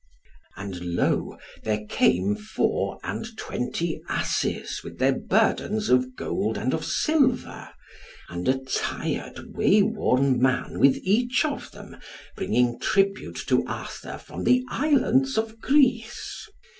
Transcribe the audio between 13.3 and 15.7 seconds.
to Arthur from the Islands of